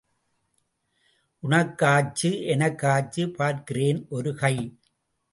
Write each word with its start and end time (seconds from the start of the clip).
உனக்கு 1.39 1.85
ஆச்சு, 1.85 2.45
எனக்கு 2.45 2.87
ஆச்சு 2.87 3.29
பார்க்கிறேன் 3.29 4.05
ஒரு 4.09 4.35
கை. 4.35 4.79